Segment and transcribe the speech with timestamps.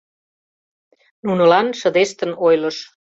[1.25, 2.77] Нунылан шыдештын ойлыш: